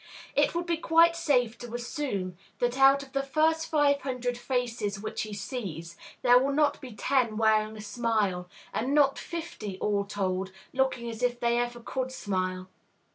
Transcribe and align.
It 0.35 0.55
would 0.55 0.65
be 0.65 0.77
quite 0.77 1.15
safe 1.15 1.59
to 1.59 1.75
assume 1.75 2.35
that 2.57 2.75
out 2.79 3.03
of 3.03 3.11
the 3.13 3.21
first 3.21 3.69
five 3.69 4.01
hundred 4.01 4.35
faces 4.35 4.99
which 4.99 5.21
he 5.21 5.31
sees 5.35 5.95
there 6.23 6.39
will 6.39 6.53
not 6.53 6.81
be 6.81 6.93
ten 6.93 7.37
wearing 7.37 7.77
a 7.77 7.81
smile, 7.81 8.49
and 8.73 8.95
not 8.95 9.19
fifty, 9.19 9.77
all 9.77 10.03
told, 10.05 10.51
looking 10.73 11.07
as 11.07 11.21
if 11.21 11.39
they 11.39 11.59
ever 11.59 11.79
could 11.81 12.11
smile. 12.11 12.67